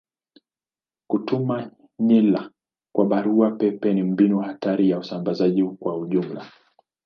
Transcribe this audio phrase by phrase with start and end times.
[1.07, 2.51] Kutuma nywila
[2.95, 6.45] kwa barua pepe ni mbinu hatari ya usambazaji kwa ujumla.